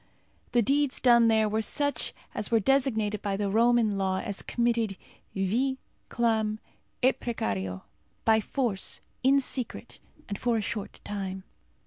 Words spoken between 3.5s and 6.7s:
Roman law as committed vi, clam,